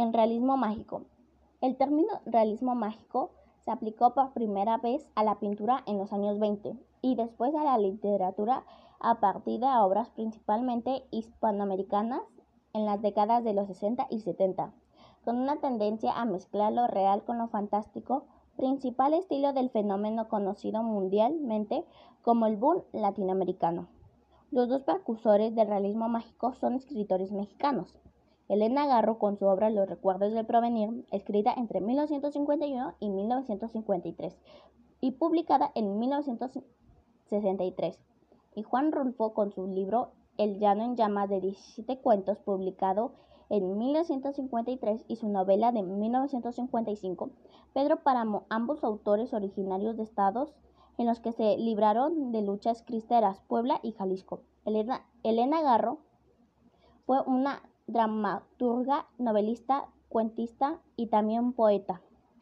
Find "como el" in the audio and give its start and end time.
22.22-22.56